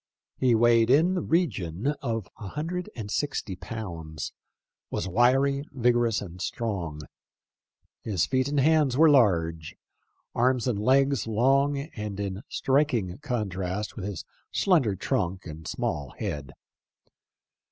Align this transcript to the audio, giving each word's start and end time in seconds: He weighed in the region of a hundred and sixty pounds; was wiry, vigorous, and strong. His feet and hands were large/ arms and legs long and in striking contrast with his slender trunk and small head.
He 0.39 0.55
weighed 0.55 0.89
in 0.89 1.13
the 1.13 1.21
region 1.21 1.93
of 2.01 2.27
a 2.39 2.47
hundred 2.47 2.89
and 2.95 3.11
sixty 3.11 3.55
pounds; 3.55 4.33
was 4.89 5.07
wiry, 5.07 5.63
vigorous, 5.71 6.23
and 6.23 6.41
strong. 6.41 7.01
His 8.01 8.25
feet 8.25 8.47
and 8.47 8.59
hands 8.59 8.97
were 8.97 9.11
large/ 9.11 9.75
arms 10.33 10.67
and 10.67 10.79
legs 10.79 11.27
long 11.27 11.77
and 11.77 12.19
in 12.19 12.41
striking 12.49 13.19
contrast 13.19 13.95
with 13.95 14.05
his 14.05 14.25
slender 14.51 14.95
trunk 14.95 15.45
and 15.45 15.67
small 15.67 16.15
head. 16.17 16.53